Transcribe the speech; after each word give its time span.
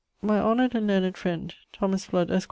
My 0.23 0.39
honoured 0.39 0.73
and 0.73 0.87
learned 0.87 1.15
friend, 1.15 1.53
Thomas 1.73 2.07
Fludd, 2.07 2.31
esq. 2.31 2.39